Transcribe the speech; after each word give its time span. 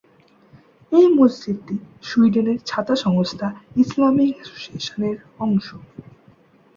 এই 0.91 1.07
মসজিদটি 1.17 1.75
সুইডেনের 2.01 2.59
ছাতা 2.65 2.95
সংস্থা 3.05 3.47
ইসলামিক 3.75 4.33
অ্যাসোসিয়েশনের 4.35 5.15
অংশ। 5.39 5.67